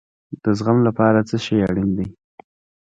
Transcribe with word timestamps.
د 0.43 0.45
زغم 0.57 0.77
لپاره 0.87 1.19
څه 1.29 1.35
شی 1.45 1.57
اړین 1.67 1.89
دی؟ 1.97 2.07